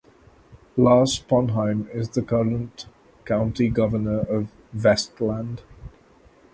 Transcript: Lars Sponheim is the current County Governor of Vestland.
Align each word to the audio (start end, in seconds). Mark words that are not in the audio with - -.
Lars 0.77 1.19
Sponheim 1.19 1.87
is 1.93 2.09
the 2.09 2.23
current 2.23 2.87
County 3.23 3.69
Governor 3.69 4.21
of 4.21 4.49
Vestland. 4.73 5.61